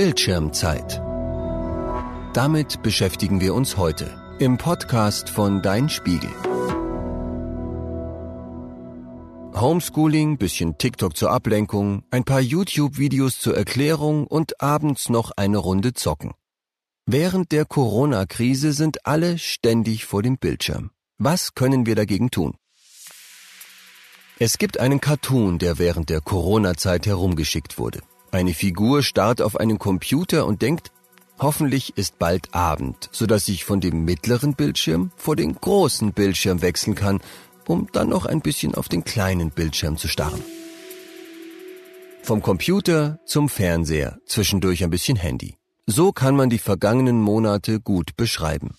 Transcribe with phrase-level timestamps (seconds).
[0.00, 1.02] Bildschirmzeit.
[2.32, 6.30] Damit beschäftigen wir uns heute im Podcast von Dein Spiegel.
[9.54, 15.92] Homeschooling, bisschen TikTok zur Ablenkung, ein paar YouTube-Videos zur Erklärung und abends noch eine Runde
[15.92, 16.32] zocken.
[17.04, 20.92] Während der Corona-Krise sind alle ständig vor dem Bildschirm.
[21.18, 22.54] Was können wir dagegen tun?
[24.38, 28.00] Es gibt einen Cartoon, der während der Corona-Zeit herumgeschickt wurde.
[28.32, 30.92] Eine Figur starrt auf einen Computer und denkt,
[31.40, 36.94] hoffentlich ist bald Abend, sodass ich von dem mittleren Bildschirm vor den großen Bildschirm wechseln
[36.94, 37.20] kann,
[37.66, 40.42] um dann noch ein bisschen auf den kleinen Bildschirm zu starren.
[42.22, 45.56] Vom Computer zum Fernseher, zwischendurch ein bisschen Handy.
[45.86, 48.76] So kann man die vergangenen Monate gut beschreiben.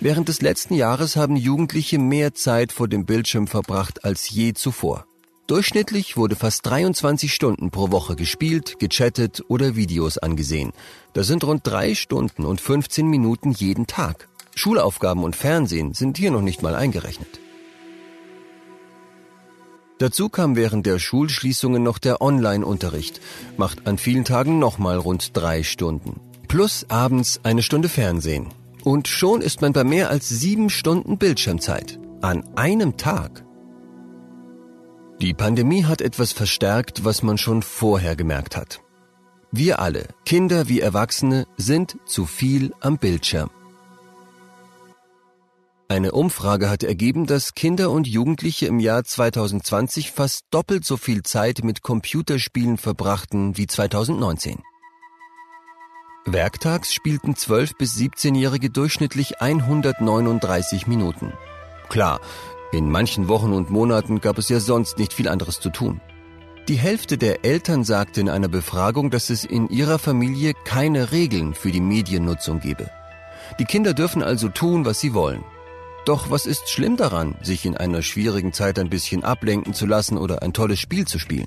[0.00, 5.06] Während des letzten Jahres haben Jugendliche mehr Zeit vor dem Bildschirm verbracht als je zuvor.
[5.46, 10.72] Durchschnittlich wurde fast 23 Stunden pro Woche gespielt, gechattet oder Videos angesehen.
[11.12, 14.28] Das sind rund drei Stunden und 15 Minuten jeden Tag.
[14.56, 17.38] Schulaufgaben und Fernsehen sind hier noch nicht mal eingerechnet.
[19.98, 23.20] Dazu kam während der Schulschließungen noch der Online-Unterricht,
[23.56, 26.20] macht an vielen Tagen nochmal rund drei Stunden.
[26.48, 28.48] Plus abends eine Stunde Fernsehen.
[28.82, 32.00] Und schon ist man bei mehr als sieben Stunden Bildschirmzeit.
[32.20, 33.45] An einem Tag.
[35.20, 38.80] Die Pandemie hat etwas verstärkt, was man schon vorher gemerkt hat.
[39.50, 43.48] Wir alle, Kinder wie Erwachsene, sind zu viel am Bildschirm.
[45.88, 51.22] Eine Umfrage hat ergeben, dass Kinder und Jugendliche im Jahr 2020 fast doppelt so viel
[51.22, 54.58] Zeit mit Computerspielen verbrachten wie 2019.
[56.26, 61.32] Werktags spielten 12- bis 17-Jährige durchschnittlich 139 Minuten.
[61.88, 62.20] Klar,
[62.72, 66.00] in manchen Wochen und Monaten gab es ja sonst nicht viel anderes zu tun.
[66.68, 71.54] Die Hälfte der Eltern sagte in einer Befragung, dass es in ihrer Familie keine Regeln
[71.54, 72.90] für die Mediennutzung gebe.
[73.60, 75.44] Die Kinder dürfen also tun, was sie wollen.
[76.06, 80.18] Doch was ist schlimm daran, sich in einer schwierigen Zeit ein bisschen ablenken zu lassen
[80.18, 81.46] oder ein tolles Spiel zu spielen?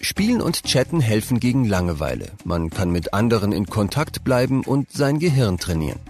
[0.00, 2.32] Spielen und Chatten helfen gegen Langeweile.
[2.44, 6.00] Man kann mit anderen in Kontakt bleiben und sein Gehirn trainieren.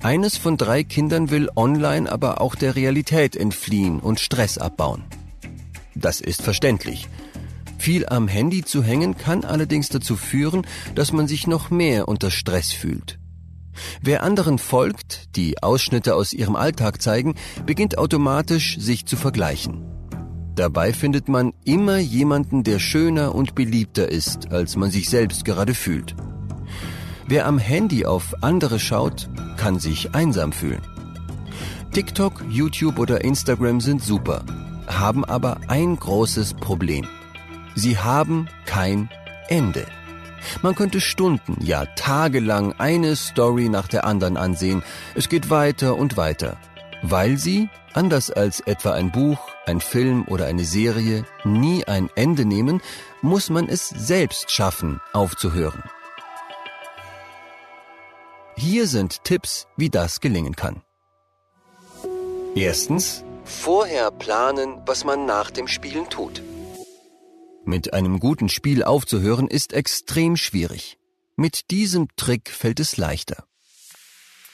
[0.00, 5.04] Eines von drei Kindern will online aber auch der Realität entfliehen und Stress abbauen.
[5.94, 7.08] Das ist verständlich.
[7.78, 12.30] Viel am Handy zu hängen kann allerdings dazu führen, dass man sich noch mehr unter
[12.30, 13.18] Stress fühlt.
[14.00, 17.34] Wer anderen folgt, die Ausschnitte aus ihrem Alltag zeigen,
[17.66, 19.84] beginnt automatisch sich zu vergleichen.
[20.54, 25.74] Dabei findet man immer jemanden, der schöner und beliebter ist, als man sich selbst gerade
[25.74, 26.16] fühlt.
[27.28, 29.28] Wer am Handy auf andere schaut,
[29.68, 30.80] kann sich einsam fühlen.
[31.92, 34.42] TikTok, YouTube oder Instagram sind super,
[34.86, 37.06] haben aber ein großes Problem.
[37.74, 39.10] Sie haben kein
[39.48, 39.84] Ende.
[40.62, 44.82] Man könnte Stunden, ja tagelang eine Story nach der anderen ansehen.
[45.14, 46.56] Es geht weiter und weiter,
[47.02, 52.46] weil sie, anders als etwa ein Buch, ein Film oder eine Serie nie ein Ende
[52.46, 52.80] nehmen,
[53.20, 55.82] muss man es selbst schaffen, aufzuhören.
[58.60, 60.82] Hier sind Tipps, wie das gelingen kann.
[62.56, 66.42] Erstens, vorher planen, was man nach dem Spielen tut.
[67.64, 70.98] Mit einem guten Spiel aufzuhören ist extrem schwierig.
[71.36, 73.44] Mit diesem Trick fällt es leichter.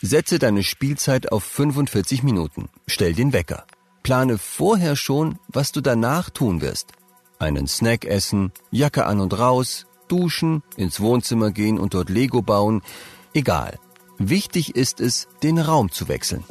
[0.03, 2.69] Setze deine Spielzeit auf 45 Minuten.
[2.87, 3.65] Stell den Wecker.
[4.03, 6.89] Plane vorher schon, was du danach tun wirst.
[7.39, 12.83] Einen Snack essen, Jacke an und raus, duschen, ins Wohnzimmer gehen und dort Lego bauen.
[13.33, 13.79] Egal.
[14.19, 16.45] Wichtig ist es, den Raum zu wechseln.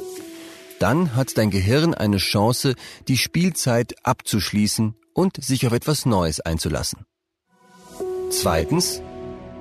[0.78, 2.74] Dann hat dein Gehirn eine Chance,
[3.08, 7.06] die Spielzeit abzuschließen und sich auf etwas Neues einzulassen.
[8.30, 9.00] Zweitens,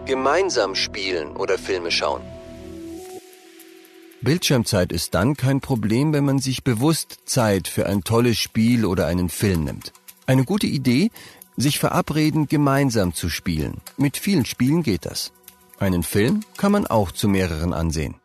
[0.06, 2.22] gemeinsam spielen oder Filme schauen.
[4.22, 9.06] Bildschirmzeit ist dann kein Problem, wenn man sich bewusst Zeit für ein tolles Spiel oder
[9.08, 9.92] einen Film nimmt.
[10.26, 11.12] Eine gute Idee,
[11.58, 13.82] sich verabreden, gemeinsam zu spielen.
[13.98, 15.34] Mit vielen Spielen geht das.
[15.80, 18.16] Einen Film kann man auch zu mehreren ansehen.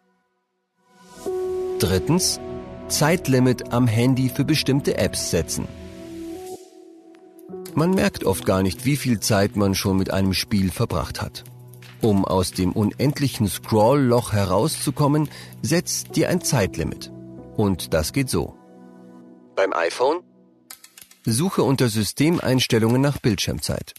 [1.79, 2.41] Drittens,
[2.89, 5.69] Zeitlimit am Handy für bestimmte Apps setzen.
[7.75, 11.45] Man merkt oft gar nicht, wie viel Zeit man schon mit einem Spiel verbracht hat.
[12.01, 15.29] Um aus dem unendlichen Scroll-Loch herauszukommen,
[15.63, 17.13] setzt dir ein Zeitlimit.
[17.57, 18.55] Und das geht so.
[19.57, 20.21] Beim iPhone
[21.25, 23.95] suche unter Systemeinstellungen nach Bildschirmzeit.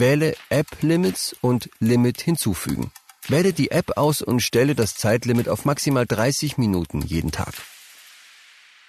[0.00, 2.90] Wähle App Limits und Limit hinzufügen.
[3.28, 7.54] Wähle die App aus und stelle das Zeitlimit auf maximal 30 Minuten jeden Tag.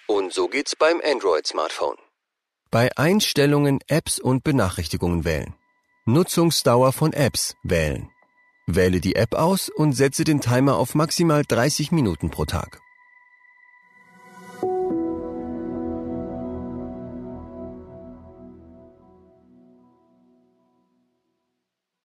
[0.07, 1.97] Und so geht's beim Android-Smartphone.
[2.71, 5.53] Bei Einstellungen Apps und Benachrichtigungen wählen.
[6.05, 8.09] Nutzungsdauer von Apps wählen.
[8.65, 12.81] Wähle die App aus und setze den Timer auf maximal 30 Minuten pro Tag.